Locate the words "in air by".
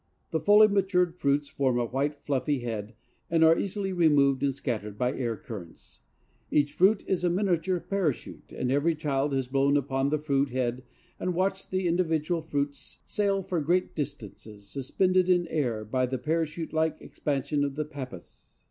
15.29-16.07